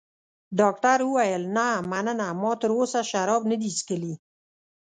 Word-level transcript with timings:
ډاکټر 0.59 0.97
وویل: 1.05 1.43
نه، 1.55 1.67
مننه، 1.91 2.27
ما 2.41 2.51
تراوسه 2.61 3.01
شراب 3.11 3.41
نه 3.51 3.55
دي 3.61 3.69
څښلي. 3.77 4.13